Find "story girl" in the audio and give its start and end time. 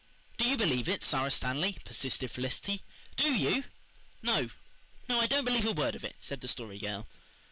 6.47-7.05